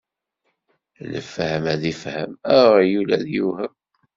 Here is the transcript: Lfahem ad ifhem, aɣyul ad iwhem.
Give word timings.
Lfahem 1.13 1.65
ad 1.73 1.83
ifhem, 1.91 2.31
aɣyul 2.57 3.09
ad 3.17 3.25
iwhem. 3.41 3.73